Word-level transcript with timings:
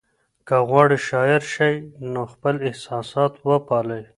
که 0.47 0.55
غواړئ 0.69 0.97
شاعر 1.09 1.41
شئ 1.53 1.75
نو 2.13 2.21
خپل 2.33 2.55
احساسات 2.67 3.33
وپالئ. 3.47 4.03